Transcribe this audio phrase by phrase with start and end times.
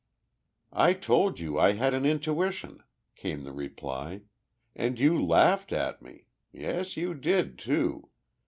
[0.73, 2.81] "I told you I had an intuition,"
[3.15, 4.21] came the reply,
[4.75, 6.25] "and you laughed at me.
[6.51, 8.09] Yes you did, too!